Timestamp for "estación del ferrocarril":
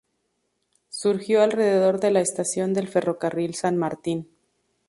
2.21-3.53